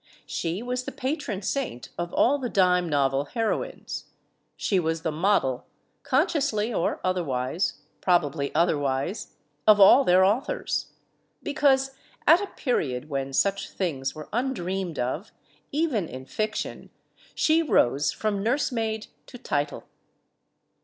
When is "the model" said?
5.03-5.67